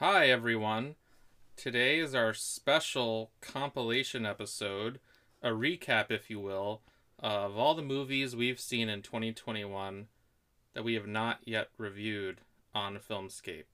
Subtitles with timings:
[0.00, 0.96] Hi, everyone.
[1.56, 5.00] Today is our special compilation episode,
[5.42, 6.82] a recap, if you will,
[7.18, 10.08] of all the movies we've seen in 2021
[10.74, 12.42] that we have not yet reviewed
[12.74, 13.64] on Filmscape.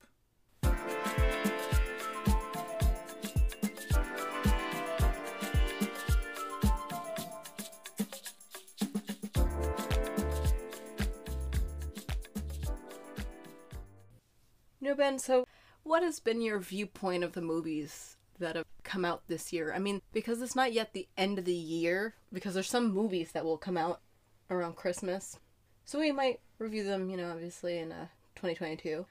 [14.79, 15.42] No, Ben, so
[15.83, 19.73] what has been your viewpoint of the movies that have come out this year?
[19.73, 23.31] I mean, because it's not yet the end of the year, because there's some movies
[23.33, 24.01] that will come out
[24.49, 25.39] around Christmas.
[25.85, 29.05] So we might review them, you know, obviously in uh, 2022.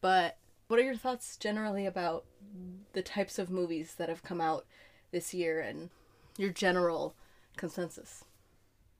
[0.00, 0.36] But
[0.68, 2.24] what are your thoughts generally about
[2.92, 4.66] the types of movies that have come out
[5.10, 5.90] this year and
[6.36, 7.14] your general
[7.56, 8.24] consensus?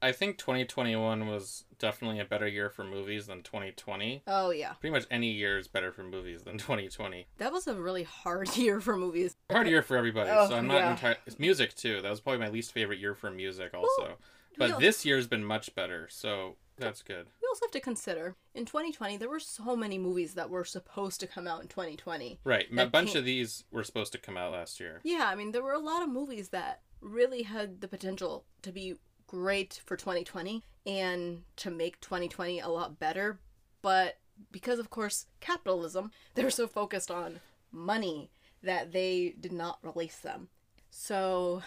[0.01, 4.23] I think 2021 was definitely a better year for movies than 2020.
[4.27, 4.73] Oh, yeah.
[4.75, 7.27] Pretty much any year is better for movies than 2020.
[7.39, 9.35] That was a really hard year for movies.
[9.51, 10.91] Hard year for everybody, Oh, so I'm not yeah.
[10.93, 11.19] entirely.
[11.27, 12.01] It's music, too.
[12.03, 14.17] That was probably my least favorite year for music, also.
[14.57, 17.27] But this year's been much better, so that's good.
[17.41, 21.21] We also have to consider in 2020 there were so many movies that were supposed
[21.21, 22.41] to come out in 2020.
[22.43, 22.67] Right.
[22.77, 25.01] A bunch came- of these were supposed to come out last year.
[25.05, 28.73] Yeah, I mean there were a lot of movies that really had the potential to
[28.73, 28.97] be
[29.29, 33.39] great for 2020 and to make 2020 a lot better,
[33.83, 34.19] but
[34.51, 37.39] because of course capitalism, they were so focused on
[37.71, 38.31] money
[38.63, 40.49] that they did not release them.
[40.91, 41.63] So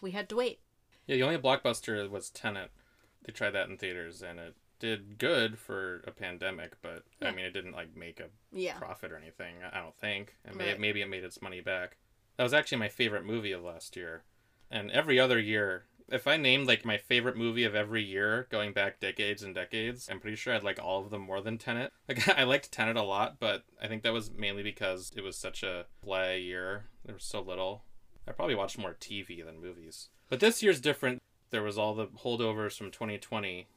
[0.00, 0.60] we had to wait.
[1.06, 2.70] Yeah, the only blockbuster was Tenet.
[3.24, 7.44] They tried that in theaters, and it did good for a pandemic, but I mean,
[7.44, 8.78] it didn't like make a Yeah.
[8.78, 9.56] profit or anything.
[9.70, 10.36] I don't think.
[10.44, 10.80] And may, Right.
[10.80, 11.98] maybe it made its money back.
[12.36, 14.24] That was actually my favorite movie of last year.
[14.70, 18.72] And every other year, if I named like my favorite movie of every year, going
[18.72, 21.92] back decades and decades, I'm pretty sure I'd like all of them more than Tenet.
[22.08, 25.36] Like I liked Tenet a lot, but I think that was mainly because it was
[25.36, 26.86] such a blah year.
[27.04, 27.84] There was so little.
[28.26, 30.08] I probably watched more TV than movies.
[30.28, 31.22] But this year's different.
[31.50, 33.68] There was all the holdovers from 2020,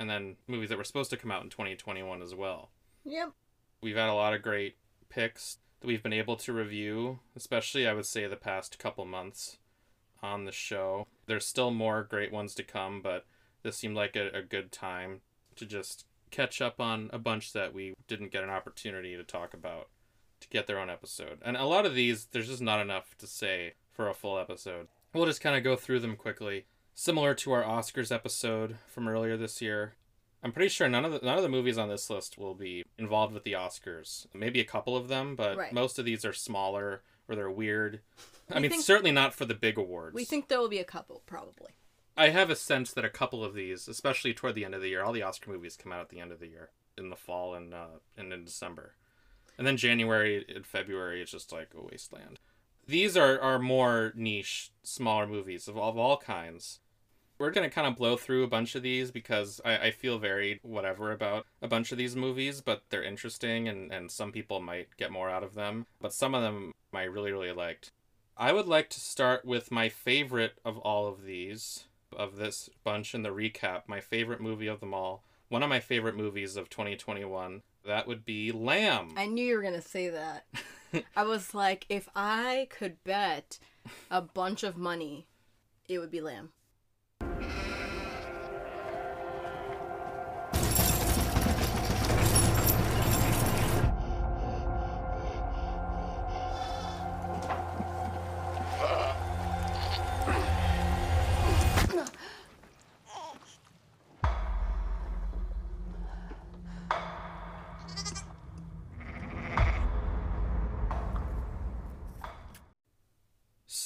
[0.00, 2.70] and then movies that were supposed to come out in 2021 as well.
[3.04, 3.32] Yep.
[3.80, 4.76] We've had a lot of great
[5.08, 9.58] picks that we've been able to review, especially I would say the past couple months
[10.22, 11.06] on the show.
[11.26, 13.26] There's still more great ones to come, but
[13.62, 15.20] this seemed like a, a good time
[15.56, 19.54] to just catch up on a bunch that we didn't get an opportunity to talk
[19.54, 19.88] about
[20.40, 21.38] to get their own episode.
[21.42, 24.88] And a lot of these, there's just not enough to say for a full episode.
[25.14, 26.66] We'll just kind of go through them quickly.
[26.94, 29.94] Similar to our Oscars episode from earlier this year,
[30.42, 32.84] I'm pretty sure none of the none of the movies on this list will be
[32.98, 34.26] involved with the Oscars.
[34.34, 35.72] Maybe a couple of them, but Right.
[35.72, 38.00] most of these are smaller or they're weird.
[38.50, 40.14] I mean, certainly not for the big awards.
[40.14, 41.72] We think there will be a couple probably.
[42.16, 44.88] I have a sense that a couple of these, especially toward the end of the
[44.88, 47.16] year, all the Oscar movies come out at the end of the year, in the
[47.16, 48.94] fall and uh, and in December,
[49.58, 52.38] and then January and February it's just like a wasteland.
[52.86, 56.80] These are are more niche, smaller movies of of all kinds.
[57.38, 60.60] We're gonna kind of blow through a bunch of these because I, I feel very
[60.62, 64.96] whatever about a bunch of these movies, but they're interesting and, and some people might
[64.96, 65.86] get more out of them.
[66.00, 67.92] But some of them I really, really liked.
[68.36, 73.14] I would like to start with my favorite of all of these, of this bunch
[73.14, 75.24] in the recap, my favorite movie of them all.
[75.48, 77.62] One of my favorite movies of 2021.
[77.86, 79.12] That would be Lamb.
[79.16, 80.46] I knew you were gonna say that.
[81.16, 83.58] I was like, if I could bet
[84.10, 85.26] a bunch of money,
[85.88, 86.50] it would be Lamb.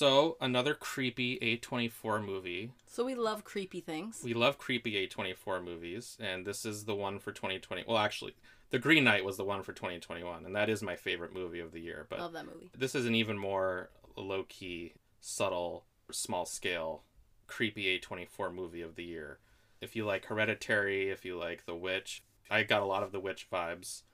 [0.00, 2.72] So, another creepy A24 movie.
[2.86, 4.22] So we love creepy things.
[4.24, 7.84] We love creepy A24 movies, and this is the one for 2020.
[7.86, 8.34] Well, actually,
[8.70, 11.72] The Green Knight was the one for 2021, and that is my favorite movie of
[11.72, 12.06] the year.
[12.08, 12.70] But Love that movie.
[12.74, 17.02] this is an even more low key, subtle, small scale,
[17.46, 19.38] creepy A24 movie of the year.
[19.82, 23.20] If you like Hereditary, if you like The Witch, I got a lot of The
[23.20, 24.04] Witch vibes,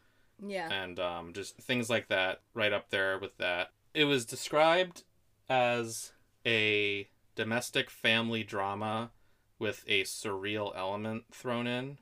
[0.45, 0.69] Yeah.
[0.69, 3.71] and um, just things like that right up there with that.
[3.95, 5.05] It was described
[5.49, 6.13] as
[6.45, 9.11] a domestic family drama
[9.59, 11.99] with a surreal element thrown in.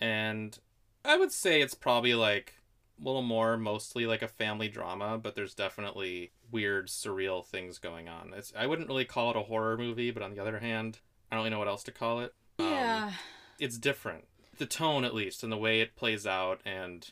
[0.00, 0.58] And
[1.04, 2.54] I would say it's probably like
[3.00, 8.08] a little more mostly like a family drama, but there's definitely weird, surreal things going
[8.08, 8.32] on.
[8.36, 11.00] It's I wouldn't really call it a horror movie, but on the other hand,
[11.30, 12.34] I don't really know what else to call it.
[12.58, 13.12] Um, Yeah.
[13.58, 14.24] it's different.
[14.58, 17.08] The tone, at least, and the way it plays out, and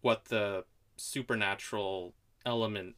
[0.00, 0.64] what the
[0.96, 2.14] supernatural
[2.46, 2.94] element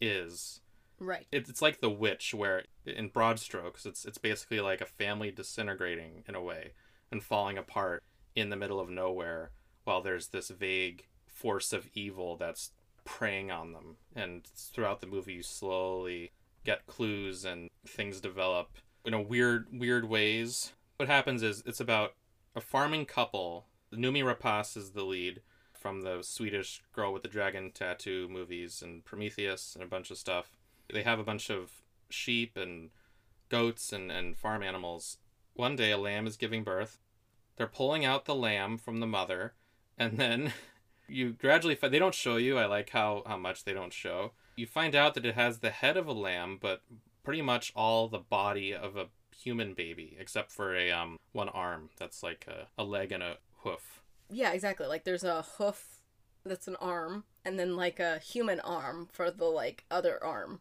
[0.00, 0.60] is.
[1.02, 1.26] Right.
[1.32, 5.32] It, it's like The Witch, where in broad strokes, it's it's basically like a family
[5.32, 6.74] disintegrating in a way
[7.10, 8.04] and falling apart
[8.36, 9.50] in the middle of nowhere,
[9.82, 12.70] while there's this vague force of evil that's
[13.04, 13.96] preying on them.
[14.14, 16.30] And throughout the movie, you slowly
[16.64, 18.70] get clues and things develop
[19.04, 20.72] in a weird, weird ways.
[20.98, 22.14] What happens is it's about
[22.54, 23.66] a farming couple.
[23.92, 29.04] Noomi Rapace is the lead from the Swedish Girl with the Dragon Tattoo movies and
[29.04, 30.52] Prometheus and a bunch of stuff.
[30.92, 31.70] They have a bunch of
[32.10, 32.90] sheep and
[33.48, 35.18] goats and, and farm animals.
[35.54, 36.98] One day, a lamb is giving birth.
[37.56, 39.54] They're pulling out the lamb from the mother,
[39.98, 40.52] and then
[41.08, 42.58] you gradually find they don't show you.
[42.58, 44.32] I like how, how much they don't show.
[44.56, 46.82] You find out that it has the head of a lamb, but
[47.22, 51.90] pretty much all the body of a human baby, except for a um one arm
[51.98, 54.02] that's like a, a leg and a hoof.
[54.30, 54.86] Yeah, exactly.
[54.86, 56.00] Like there's a hoof
[56.44, 60.60] that's an arm, and then like a human arm for the like other arm.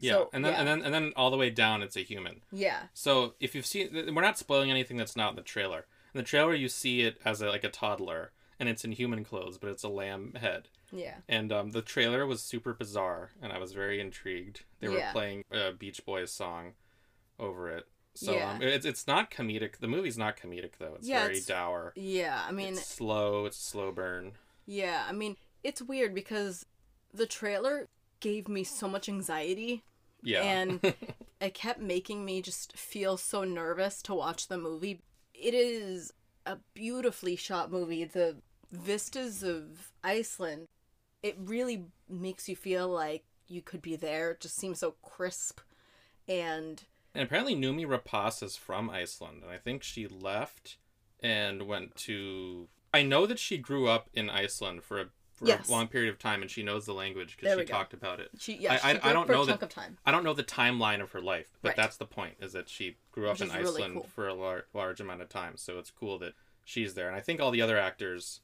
[0.00, 0.58] Yeah, So, and then yeah.
[0.60, 2.40] and then and then all the way down, it's a human.
[2.50, 2.84] Yeah.
[2.94, 5.86] So if you've seen, we're not spoiling anything that's not in the trailer.
[6.14, 9.24] In the trailer, you see it as a, like a toddler, and it's in human
[9.24, 10.68] clothes, but it's a lamb head.
[10.90, 11.16] Yeah.
[11.28, 14.64] And um, the trailer was super bizarre, and I was very intrigued.
[14.80, 15.12] They were Yeah.
[15.12, 16.72] playing a Beach Boys song
[17.38, 17.86] over it.
[18.14, 18.52] So Yeah.
[18.54, 19.78] um, it's it's not comedic.
[19.78, 20.94] The movie's not comedic though.
[20.96, 21.92] It's Yeah, very it's- dour.
[21.94, 22.42] Yeah.
[22.46, 23.44] I mean, it's slow.
[23.46, 24.32] It's a slow burn.
[24.66, 25.04] yeah.
[25.08, 26.66] I mean, it's weird because
[27.14, 27.88] the trailer
[28.20, 29.82] gave me so much anxiety
[30.22, 30.42] Yeah.
[30.42, 30.94] and
[31.40, 35.00] it kept making me just feel so nervous to watch the movie.
[35.34, 36.12] It is
[36.46, 38.04] a beautifully shot movie.
[38.04, 38.36] The
[38.72, 40.68] vistas of Iceland,
[41.22, 44.32] it really makes you feel like you could be there.
[44.32, 45.60] It just seems so crisp
[46.28, 46.82] and
[47.14, 50.76] And apparently Noomi Rapace is from Iceland, and I think she left
[51.20, 52.68] and went to.
[52.92, 55.06] I know that she grew up in Iceland for a,
[55.40, 55.68] for Yes.
[55.68, 58.30] a long period of time, and she knows the language because she talked about it.
[58.38, 59.98] she yeah, I- she I- I don't know a that- chunk of time.
[60.04, 61.76] I don't know the timeline of her life, but Right.
[61.76, 64.02] that's the point: is that she grew up Which in is really Iceland cool.
[64.14, 65.56] for a lar- large amount of time.
[65.56, 66.34] So it's cool that
[66.64, 68.40] she's there, and I think all the other actors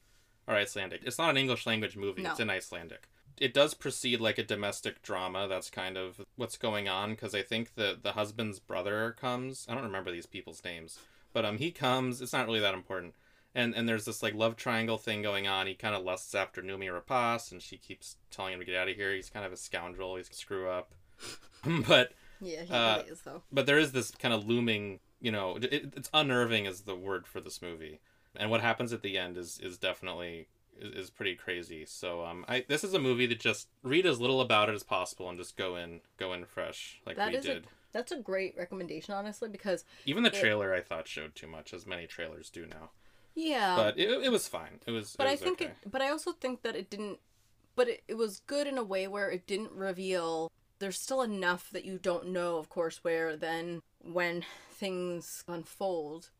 [0.47, 1.03] are Icelandic.
[1.05, 2.31] It's not an English language movie; No.
[2.31, 3.07] it's in Icelandic.
[3.37, 5.47] It does proceed like a domestic drama.
[5.47, 9.67] That's kind of what's going on because I think the the husband's brother comes.
[9.69, 10.97] I don't remember these people's names,
[11.31, 12.19] but um, he comes.
[12.21, 13.13] It's not really that important.
[13.55, 15.65] And, and there's this like love triangle thing going on.
[15.67, 18.87] He kind of lusts after Noomi Rapace, and she keeps telling him to get out
[18.89, 19.13] of here.
[19.13, 20.15] He's kind of a scoundrel.
[20.15, 20.91] He's a screw up,
[21.87, 23.41] but Yeah, he uh, really is though.
[23.51, 27.25] but there is this kind of looming you know it, it's unnerving is the word
[27.25, 27.99] for this movie
[28.35, 30.47] and what happens at the end is is definitely
[30.79, 34.19] is, is pretty crazy so um i this is a movie that just read as
[34.21, 37.37] little about it as possible and just go in go in fresh like That we
[37.37, 41.07] is a- did That's a great recommendation, honestly, because even the it- trailer i thought
[41.07, 42.91] showed too much as many trailers do now
[43.37, 45.71] yeah, but it, it was fine it was but it I think okay.
[45.71, 45.91] it.
[45.91, 47.19] But I also think that it didn't.
[47.75, 50.51] But it, it was good in a way where it didn't reveal.
[50.79, 53.03] There's still enough that you don't know, of course.
[53.03, 56.31] Where then when things unfold,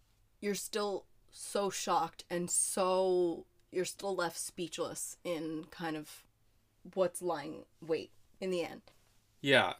[0.41, 6.23] you're still so shocked and so you're still left speechless in kind of
[6.95, 8.81] what's lying wait in the end.
[9.41, 9.73] yeah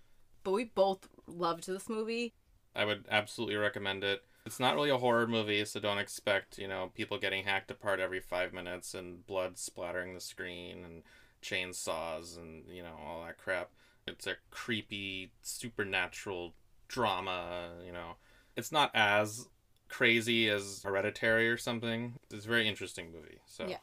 [0.44, 2.34] But we both loved this movie.
[2.76, 4.24] I would absolutely recommend it.
[4.48, 8.00] It's not really a horror movie, so don't expect, you know, people getting hacked apart
[8.00, 11.04] every five minutes and blood splattering the screen and
[11.44, 13.72] chainsaws and, you know, all that crap.
[14.08, 16.54] It's a creepy, supernatural
[16.88, 18.16] drama, you know.
[18.56, 19.50] It's not as
[19.90, 22.14] crazy as Hereditary or something.
[22.32, 23.40] It's a very interesting movie.
[23.48, 23.80] So Yeah.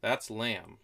[0.00, 0.78] that's Lamb.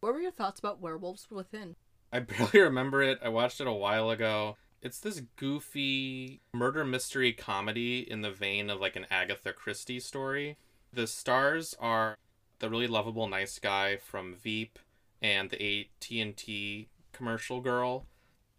[0.00, 1.74] What were your thoughts about Werewolves Within?
[2.12, 3.18] I barely remember it.
[3.22, 4.58] I watched it a while ago.
[4.80, 10.56] It's this goofy murder mystery comedy in the vein of like an Agatha Christie story.
[10.92, 12.16] The stars are
[12.60, 14.78] the really lovable nice guy from Veep
[15.20, 18.06] and the AT&T commercial girl.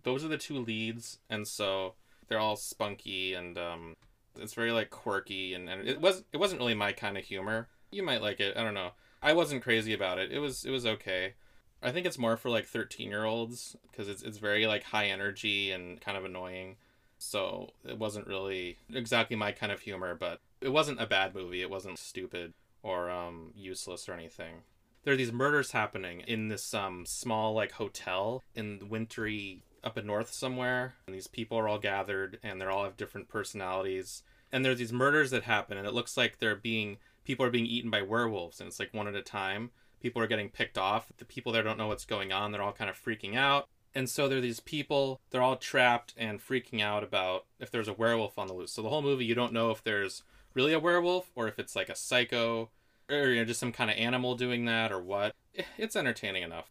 [0.03, 1.95] Those are the two leads and so
[2.27, 3.95] they're all spunky and um
[4.37, 7.69] it's very like quirky and, and it was it wasn't really my kind of humor.
[7.91, 8.57] You might like it.
[8.57, 8.91] I don't know.
[9.21, 10.31] I wasn't crazy about it.
[10.31, 11.35] It was it was okay.
[11.81, 15.07] I think it's more for like 13 year olds because it's, it's very like high
[15.07, 16.75] energy and kind of annoying.
[17.17, 21.61] So it wasn't really exactly my kind of humor, but it wasn't a bad movie.
[21.61, 24.63] It wasn't stupid or um, useless or anything.
[25.03, 30.05] There are these murders happening in this um, small like hotel in wintry up in
[30.05, 34.23] north somewhere, and these people are all gathered and they're all have different personalities.
[34.51, 37.65] And there's these murders that happen, and it looks like they're being people are being
[37.65, 41.07] eaten by werewolves, and it's like one at a time people are getting picked off.
[41.17, 42.51] The people there don't know what's going on.
[42.51, 43.67] They're all kind of freaking out.
[43.95, 47.87] And so there are these people, they're all trapped and freaking out about if there's
[47.87, 48.71] a werewolf on the loose.
[48.71, 50.21] So the whole movie, you don't know if there's
[50.53, 52.69] really a werewolf or if it's like a psycho
[53.09, 55.33] or you know, just some kind of animal doing that or what.
[55.77, 56.69] It's entertaining enough.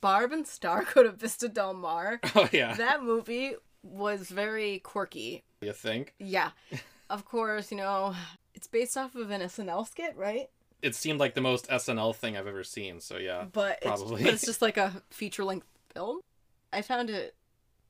[0.00, 2.20] Barb and Star go to Vista Del Mar.
[2.36, 5.42] Oh yeah, That movie was very quirky.
[5.60, 6.14] you think?
[6.20, 6.50] Yeah.
[7.10, 8.14] of course, you know,
[8.54, 10.48] it's based off of an SNL skit, right?
[10.84, 13.00] It seemed like the most SNL thing I've ever seen.
[13.00, 16.20] So yeah, But it's, but it's just like a feature length film.
[16.72, 17.34] I found it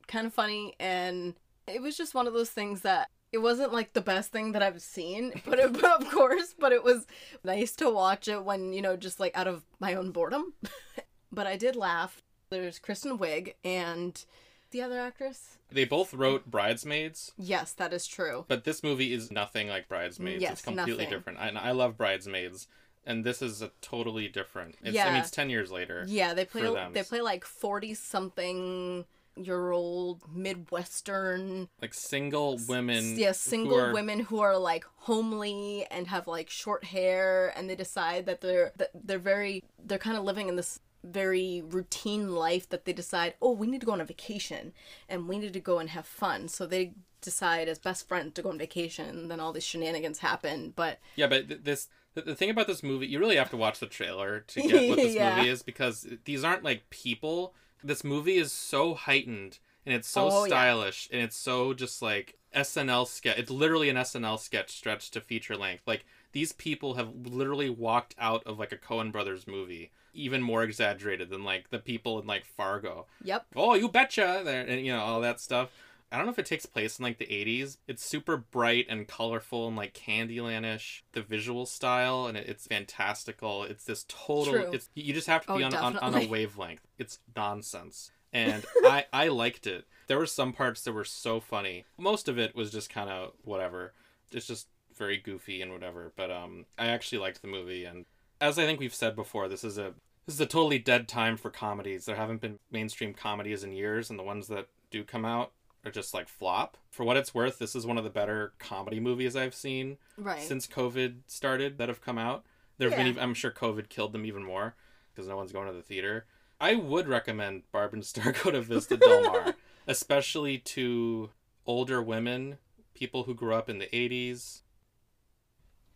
[0.07, 1.35] kind of funny and
[1.67, 4.63] it was just one of those things that it wasn't like the best thing that
[4.63, 7.07] I've seen, but, it, of course, but it was
[7.43, 10.55] nice to watch it when, you know, just like out of my own boredom.
[11.33, 12.23] but I did laugh.
[12.51, 14.25] There's Kristen Wiig and
[14.71, 15.59] the other actress.
[15.71, 17.33] they both wrote Bridesmaids.
[17.37, 18.45] Yes, that is true.
[18.47, 20.43] But this movie is nothing like Bridesmaids.
[20.43, 21.11] Yes, it's completely nothing.
[21.11, 21.39] different.
[21.41, 22.69] And I love Bridesmaids,
[23.07, 24.77] and this is a totally different.
[24.83, 26.05] It's, I mean, it's ten years later.
[26.09, 26.93] Yeah, they play for them.
[26.93, 29.05] they play like 40 something
[29.37, 33.17] year old midwestern Like single women.
[33.19, 37.69] yeah who single are- women who are like homely and have like short hair and
[37.69, 42.33] they decide that they're that they're very they're kind of living in this very routine
[42.35, 44.73] life that they decide oh we need to go on a vacation
[45.09, 48.43] and we need to go and have fun so they decide as best friends to
[48.43, 52.23] go on vacation and then all these shenanigans happen but Yeah, but th- this the,
[52.23, 54.97] the thing about this movie, you really have to watch the trailer to get what
[54.99, 55.37] this Yeah.
[55.37, 57.55] movie is because these aren't like people.
[57.83, 60.49] This movie is so heightened and it's so Oh, yeah.
[60.49, 63.37] stylish and it's so just like SNL sketch.
[63.39, 65.83] It's literally an SNL sketch stretched to feature length.
[65.87, 70.63] Like these people have literally walked out of like a Coen Brothers movie, even more
[70.63, 73.07] exaggerated than like the people in like Fargo.
[73.23, 74.43] yep Oh, you betcha!
[74.45, 75.71] There and you know all that stuff.
[76.15, 77.79] I don't know if it takes place in like the 80s.
[77.89, 81.03] It's super bright and colorful and like Candyland-ish.
[81.13, 83.65] The visual style and it, it's fantastical.
[83.65, 84.53] It's this total.
[84.53, 84.71] True.
[84.73, 86.83] It's you just have to Oh, be on, on on a wavelength.
[86.99, 89.87] It's nonsense, and I I liked it.
[90.07, 91.85] There were some parts that were so funny.
[91.99, 93.93] Most of it was just kind of whatever.
[94.31, 96.13] It's just very goofy and whatever.
[96.15, 98.05] But um, I actually liked the movie, and
[98.41, 99.95] as I think we've said before, this is a
[100.27, 102.05] this is a totally dead time for comedies.
[102.05, 105.51] There haven't been mainstream comedies in years, and the ones that do come out
[105.85, 106.77] are just like flop.
[106.91, 110.41] For what it's worth, this is one of the better comedy movies I've seen right
[110.43, 112.45] since COVID started that have come out.
[112.79, 113.11] There have been, Yeah.
[113.13, 114.75] even- I'm sure COVID killed them even more
[115.13, 116.27] because no one's going to the theater.
[116.61, 119.55] I would recommend Barb and Star go to Vista Del Mar,
[119.87, 121.31] especially to
[121.67, 122.59] older women,
[122.95, 124.63] people who grew up in the 80s.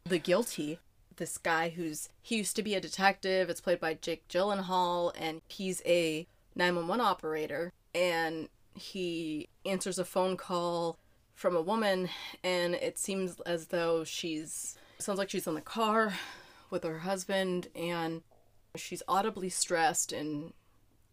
[0.04, 0.78] the guilty
[1.16, 5.42] this guy who's he used to be a detective it's played by jake gyllenhaal and
[5.48, 10.98] he's a 911 operator and he answers a phone call
[11.34, 12.08] from a woman
[12.42, 16.14] and it seems as though she's sounds like she's in the car
[16.70, 18.22] with her husband and
[18.74, 20.52] she's audibly stressed and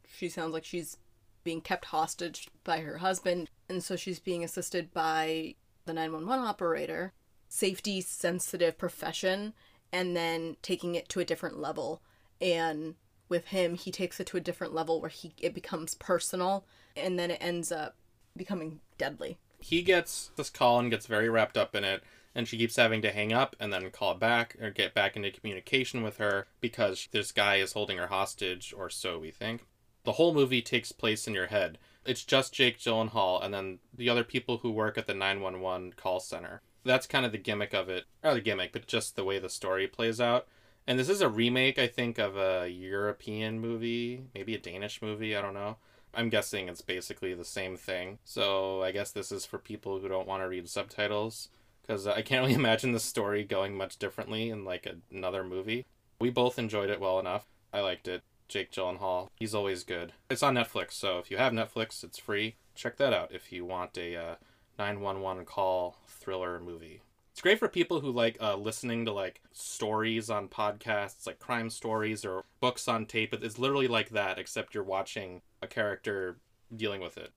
[0.07, 0.97] she sounds like she's
[1.43, 5.53] being kept hostage by her husband and so she's being assisted by
[5.85, 7.13] the 911 operator
[7.47, 9.53] safety sensitive profession
[9.91, 12.01] and then taking it to a different level.
[12.41, 12.95] And
[13.29, 17.17] with him he takes it to a different level where he it becomes personal and
[17.19, 17.95] then it ends up
[18.35, 22.57] becoming deadly He gets this call and gets very wrapped up in it, and she
[22.57, 26.17] keeps having to hang up and then call back or get back into communication with
[26.17, 29.65] her because this guy is holding her hostage, or so we think.
[30.03, 31.77] The whole movie takes place in your head.
[32.05, 36.19] It's just Jake Gyllenhaal and then the other people who work at the 911 call
[36.19, 36.61] center.
[36.83, 38.03] That's kind of the gimmick of it.
[38.23, 40.45] Not the gimmick, but just the way the story plays out.
[40.85, 45.35] And this is a remake, I think, of a European movie, maybe a Danish movie,
[45.35, 45.77] I don't know.
[46.15, 48.19] I'm guessing it's basically the same thing.
[48.23, 51.49] So I guess this is for people who don't want to read subtitles
[51.81, 55.85] because I can't really imagine the story going much differently in like another movie.
[56.19, 57.45] We both enjoyed it well enough.
[57.73, 58.23] I liked it.
[58.47, 60.13] Jake Gyllenhaal, he's always good.
[60.29, 62.55] It's on Netflix, so if you have Netflix, it's free.
[62.75, 64.35] Check that out if you want a uh,
[64.77, 67.01] 911 call thriller movie.
[67.31, 71.69] It's great for people who like uh, listening to like stories on podcasts, like crime
[71.69, 73.33] stories or books on tape.
[73.33, 76.37] It's literally like that, except you're watching a character
[76.75, 77.31] dealing with it.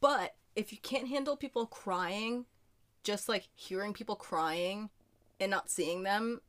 [0.00, 2.44] but if you can't handle people crying
[3.02, 4.90] just like hearing people crying
[5.40, 6.40] and not seeing them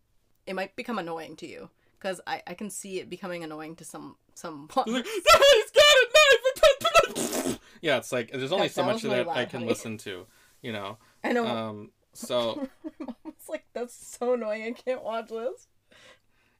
[0.45, 3.85] it might become annoying to you because I, I can see it becoming annoying to
[3.85, 7.59] some some He's got a knife!
[7.81, 10.25] yeah, it's like there's only That so much of that I can listen to,
[10.61, 10.97] you know.
[11.23, 12.67] I know Um, so
[13.25, 15.67] it's like that's so annoying I can't watch this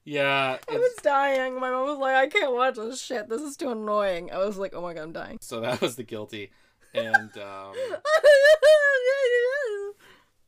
[0.03, 3.58] yeah, I was dying my mom was like I can't watch this shit this is
[3.58, 6.51] too annoying I was like oh my god I'm dying so that was the guilty,
[6.93, 7.74] and um,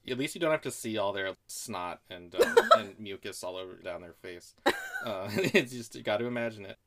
[0.10, 3.58] at least you don't have to see all their snot and um, and mucus all
[3.58, 4.56] over down their face.
[5.04, 6.78] Uh, it's just you got to imagine it.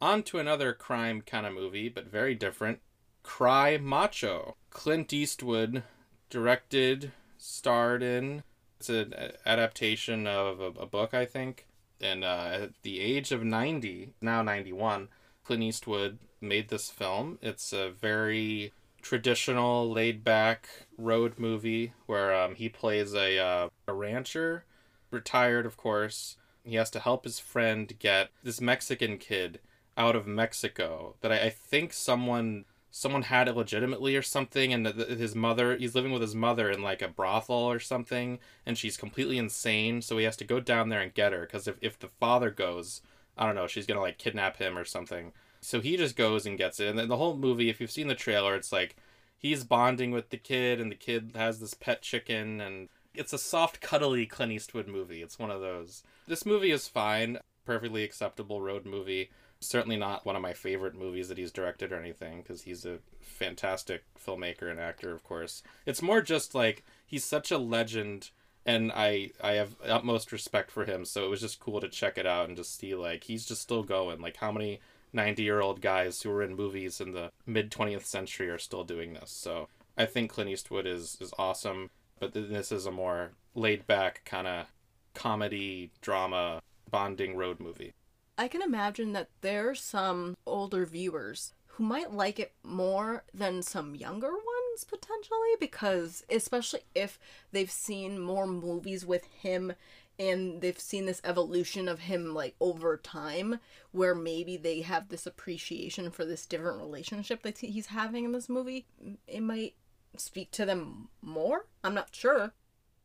[0.00, 2.80] On to another crime kind of movie, but very different.
[3.22, 4.56] Cry Macho.
[4.70, 5.82] Clint Eastwood
[6.30, 8.42] directed, starred in.
[8.78, 9.12] It's an
[9.44, 11.66] adaptation of a, a book, I think.
[12.00, 15.08] And uh, at the age of 90, now 91,
[15.44, 17.38] Clint Eastwood made this film.
[17.42, 23.92] It's a very traditional, laid back road movie where um, he plays a, uh, a
[23.92, 24.64] rancher,
[25.10, 26.36] retired, of course.
[26.64, 29.60] He has to help his friend get this Mexican kid
[29.96, 34.86] out of Mexico that I, I think someone someone had it legitimately or something and
[34.86, 38.96] his mother he's living with his mother in like a brothel or something and she's
[38.96, 41.98] completely insane so he has to go down there and get her because if, if
[41.98, 43.00] the father goes
[43.38, 45.32] i don't know she's gonna like kidnap him or something.
[45.62, 48.08] So he just goes and gets it and then the whole movie if you've seen
[48.08, 48.96] the trailer it's like
[49.40, 53.38] he's bonding with the kid and the kid has this pet chicken and it's a
[53.38, 55.22] soft cuddly clint eastwood movie.
[55.22, 56.02] It's one of those.
[56.28, 57.38] This movie is fine.
[57.64, 59.30] Perfectly acceptable road movie
[59.60, 62.98] certainly not one of my favorite movies that he's directed or anything because he's a
[63.20, 65.62] fantastic filmmaker and actor of course.
[65.86, 68.30] It's more just like he's such a legend
[68.66, 72.18] and i i have utmost respect for him so it was just cool to check
[72.18, 74.20] it out and just see like he's just still going.
[74.20, 74.80] Like how many
[75.12, 78.84] 90 year old guys who were in movies in the mid 20th century are still
[78.84, 79.30] doing this?
[79.30, 84.22] So i think clint eastwood is is awesome but this is a more laid back
[84.24, 84.66] kind of
[85.14, 87.92] comedy drama bonding road movie
[88.40, 93.94] I can imagine that there's some older viewers who might like it more than some
[93.94, 97.18] younger ones potentially because especially if
[97.52, 99.74] they've seen more movies with him
[100.18, 103.60] and they've seen this evolution of him like over time
[103.92, 108.48] where maybe they have this appreciation for this different relationship that he's having in this
[108.48, 108.86] movie
[109.26, 109.74] it might
[110.16, 111.66] speak to them more?
[111.84, 112.54] I'm not sure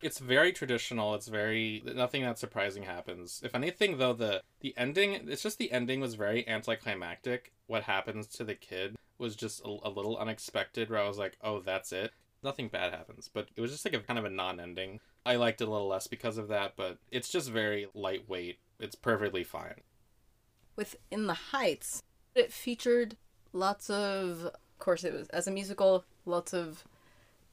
[0.06, 1.16] it's very traditional.
[1.16, 3.42] It's very nothing that surprising happens.
[3.44, 7.52] If anything, though, the the ending it's just the ending was very anticlimactic.
[7.68, 10.90] What happens to the kid was just a, a little unexpected.
[10.90, 12.12] Where I was like, oh, that's it.
[12.44, 15.00] Nothing bad happens, but it was just like a kind of a non-ending.
[15.26, 18.60] I liked it a little less because of that, but it's just very lightweight.
[18.80, 19.82] It's perfectly fine.
[20.76, 22.04] With In the Heights,
[22.36, 23.18] it featured
[23.52, 26.84] lots of, of course, it was as a musical, lots of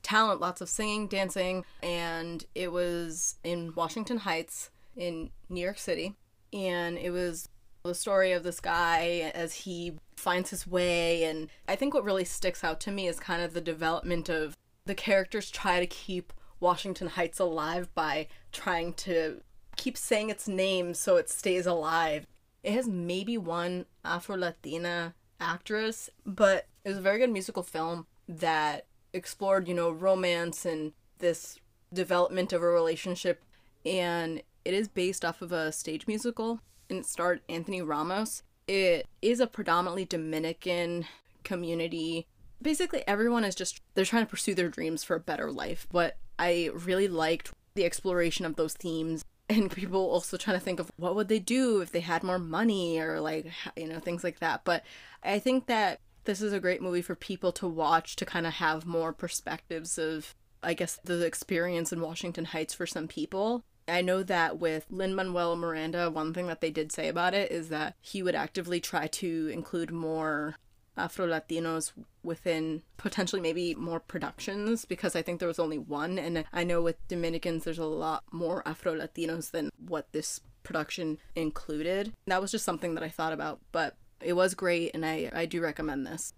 [0.03, 6.17] talent, lots of singing, dancing, and it was in Washington Heights in New York City.
[6.53, 7.49] And it was
[7.83, 11.25] the story of this guy as he finds his way.
[11.25, 14.57] And I think what really sticks out to me is kind of the development of
[14.87, 19.41] the characters try to keep Washington Heights alive by trying to
[19.77, 22.27] keep saying its name so it stays alive.
[22.63, 28.07] It has maybe one Afro Latina actress, but it was a very good musical film
[28.29, 31.59] that explored, you know, romance and this
[31.93, 33.43] development of a relationship.
[33.85, 38.43] And it is based off of a stage musical and it starred Anthony Ramos.
[38.69, 41.07] It is a predominantly Dominican
[41.43, 42.27] community.
[42.61, 45.87] Basically, everyone is just, they're trying to pursue their dreams for a better life.
[45.91, 50.81] But I really liked the exploration of those themes and people also trying to think
[50.81, 53.47] of what would they do if they had more money or like
[53.77, 54.85] you know things like that but
[55.23, 58.55] i think that this is a great movie for people to watch to kind of
[58.55, 63.65] have more perspectives of I guess the experience in Washington Heights for some people.
[63.89, 67.51] I know that with Lin Manuel Miranda, one thing that they did say about it
[67.51, 70.55] is that he would actively try to include more
[70.97, 76.19] Afro Latinos within potentially maybe more productions because I think there was only one.
[76.19, 81.19] And I know with Dominicans, there's a lot more Afro Latinos than what this production
[81.35, 82.13] included.
[82.27, 83.61] That was just something that I thought about.
[83.73, 86.33] But it was great, and I, I do recommend this.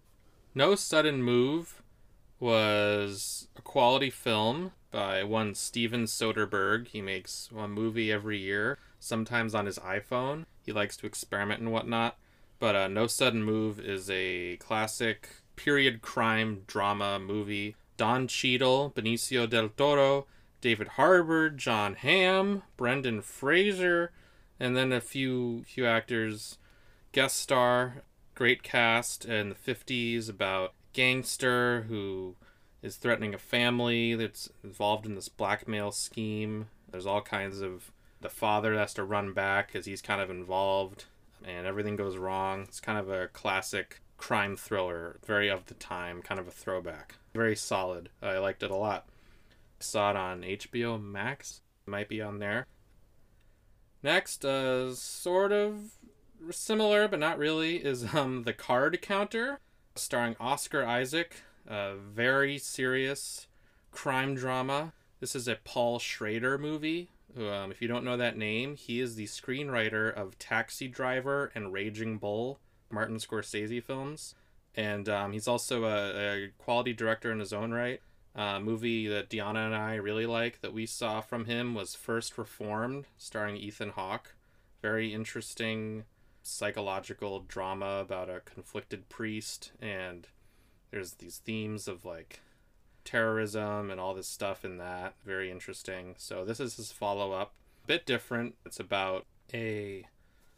[0.54, 1.82] No Sudden Move
[2.38, 6.88] was a quality film by one Steven Soderbergh.
[6.88, 10.44] He makes one movie every year, sometimes on his iPhone.
[10.64, 12.16] He likes to experiment and whatnot.
[12.58, 17.76] But uh, No Sudden Move is a classic period crime drama movie.
[17.96, 20.26] Don Cheadle, Benicio del Toro,
[20.60, 24.12] David Harbour, Jon Hamm, Brendan Fraser,
[24.58, 26.58] and then a few few actors
[27.14, 28.02] guest star,
[28.34, 32.34] great cast in the 50s about gangster who
[32.82, 36.66] is threatening a family that's involved in this blackmail scheme.
[36.90, 41.04] There's all kinds of the father has to run back because he's kind of involved
[41.44, 42.62] and everything goes wrong.
[42.62, 47.14] It's kind of a classic crime thriller, very of the time, kind of a throwback.
[47.32, 48.08] Very solid.
[48.20, 49.06] I liked it a lot.
[49.78, 51.60] Saw it on HBO Max.
[51.86, 52.66] Might be on there.
[54.02, 55.92] Next, uh, sort of
[56.50, 59.60] similar but not really is um the card counter
[59.94, 63.46] starring oscar isaac a very serious
[63.90, 64.92] crime drama.
[65.20, 67.08] This is a paul schrader movie.
[67.36, 71.72] Um, if you don't know that name he is the screenwriter of taxi driver and
[71.72, 74.34] raging bull martin scorsese films.
[74.76, 78.00] And um, he's also a, a, quality director in his own right.
[78.34, 82.36] A movie that Diana and I really like that we saw from him was First
[82.36, 84.34] Reformed, starring Ethan Hawke.
[84.82, 86.04] Very interesting
[86.44, 90.28] psychological drama about a conflicted priest and
[90.90, 92.40] there's these themes of like
[93.04, 95.14] terrorism and all this stuff in that.
[95.24, 96.14] Very interesting.
[96.18, 97.54] So this is his follow up.
[97.82, 98.54] a Bit different.
[98.64, 100.04] It's about a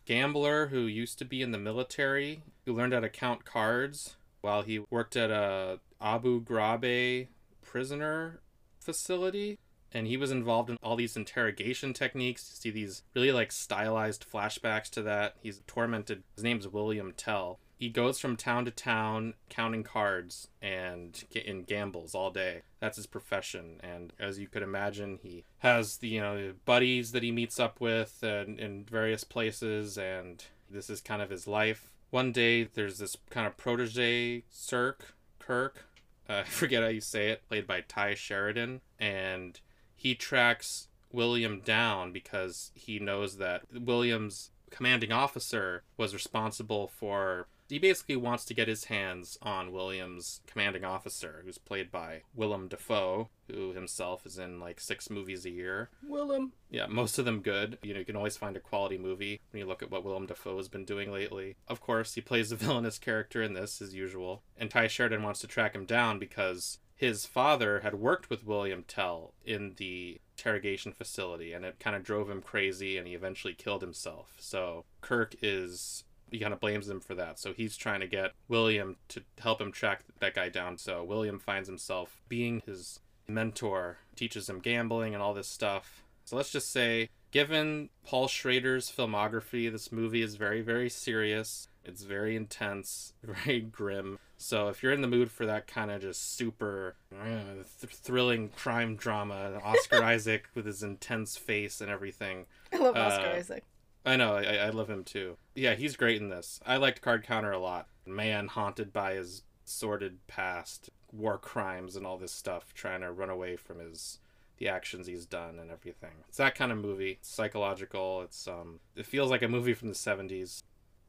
[0.05, 4.63] gambler who used to be in the military who learned how to count cards while
[4.63, 7.29] he worked at a Abu Ghraib
[7.63, 8.41] prisoner
[8.79, 9.59] facility
[9.93, 12.51] and he was involved in all these interrogation techniques.
[12.51, 15.37] You see these really like stylized flashbacks to that.
[15.43, 16.23] He's tormented.
[16.35, 22.15] His name's William Tell he goes from town to town counting cards and in gambles
[22.15, 22.63] all day.
[22.81, 27.23] That's his profession, and as you could imagine, he has the you know buddies that
[27.23, 31.93] he meets up with and, in various places, and this is kind of his life.
[32.11, 35.85] One day, there's this kind of protege, Cirque, Kirk,
[36.29, 39.61] uh, I forget how you say it, played by Tye Sheridan, and
[39.97, 47.79] he tracks William down because he knows that William's commanding officer was responsible for he
[47.79, 53.29] basically wants to get his hands on William's commanding officer, who's played by Willem Dafoe,
[53.51, 55.91] who himself is in like six movies a year.
[56.07, 56.53] Willem.
[56.71, 57.79] Yeah, most of them good.
[57.83, 60.27] You know, you can always find a quality movie when you look at what Willem
[60.27, 61.57] Dafoe has been doing lately.
[61.69, 64.43] Of course, he plays a villainous character in this, as usual.
[64.57, 68.83] And Tye Sheridan wants to track him down because his father had worked with William
[68.89, 73.55] Tell in the interrogation facility and it kind of drove him crazy and he eventually
[73.55, 74.35] killed himself.
[74.39, 77.39] So Kirk is he kind of blames him for that.
[77.39, 80.79] So he's trying to get William to help him track that guy down.
[80.79, 86.03] So William finds himself being his mentor, teaches him gambling and all this stuff.
[86.25, 91.69] So let's just say, given Paul Schrader's filmography, this movie is very, very serious.
[91.85, 94.19] It's very intense, very grim.
[94.39, 98.51] So if you're in the mood for that kind of just super uh, th- thrilling
[98.51, 102.47] crime drama, Oscar Isaac with his intense face and everything.
[102.73, 103.65] I love Oscar uh, Isaac.
[104.05, 105.37] I know, I, I love him too.
[105.55, 106.61] Yeah, he's great in this.
[106.65, 107.89] I liked Card Counter a lot.
[108.07, 113.31] Man haunted by his sordid past, war crimes, and all this stuff, trying to run
[113.31, 114.21] away from his
[114.59, 116.13] the actions he's done and everything.
[116.29, 117.19] It's that kind of movie.
[117.21, 118.23] It's psychological.
[118.23, 120.63] It's um, it feels like a movie from the '70s.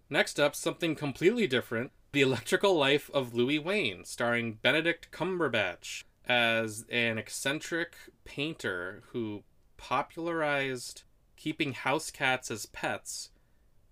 [0.10, 6.84] Next up, something completely different: The Electrical Life of Louis Wain, starring Benedict Cumberbatch as
[6.90, 7.94] an eccentric
[8.26, 9.44] painter who
[9.78, 11.04] popularized
[11.36, 13.30] keeping house cats as pets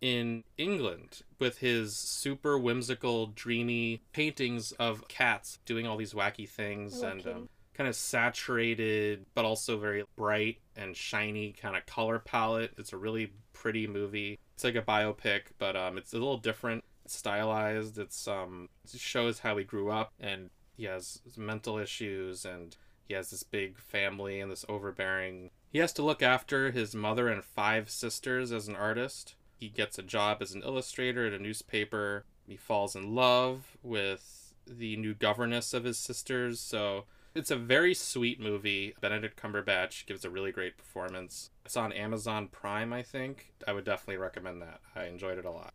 [0.02, 7.04] in England with his super whimsical, dreamy paintings of cats doing all these wacky things
[7.04, 12.74] and um, kind of saturated, but also very bright and shiny kind of color palette.
[12.80, 14.40] It's a really pretty movie.
[14.56, 17.98] It's like a biopic, but um, it's a little different, stylized.
[17.98, 22.76] It's um, it shows how he grew up and he has mental issues and
[23.08, 27.28] he has this big family and this overbearing he has to look after his mother
[27.28, 29.36] and five sisters as an artist.
[29.58, 32.24] He gets a job as an illustrator at a newspaper.
[32.48, 36.62] He falls in love with the new governess of his sisters.
[36.62, 38.96] So it's a very sweet movie.
[39.02, 41.50] Benedict Cumberbatch gives a really great performance.
[41.66, 43.52] It's on Amazon Prime, I think.
[43.68, 44.80] I would definitely recommend that.
[44.96, 45.74] I enjoyed it a lot.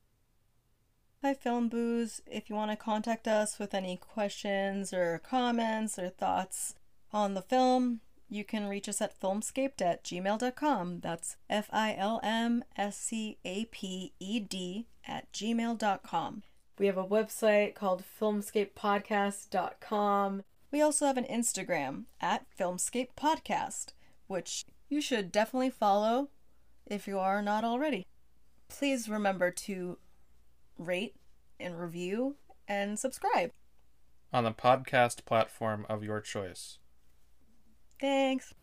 [1.23, 2.23] Hi, Film Booze.
[2.27, 6.75] If you want to contact us with any questions or comments or thoughts
[7.13, 11.01] on the film, you can reach us at filmscaped at gmail.com.
[11.01, 16.43] That's F I L M S C A P E D at gmail.com.
[16.79, 20.43] We have a website called filmscapepodcast.com.
[20.73, 23.93] We also have an Instagram at Filmscape Podcast,
[24.27, 26.31] which you should definitely follow
[26.87, 28.07] if you are not already.
[28.71, 29.99] Please remember to
[30.81, 31.15] rate
[31.59, 33.51] and review and subscribe
[34.33, 36.79] on the podcast platform of your choice.
[38.01, 38.55] Thanks.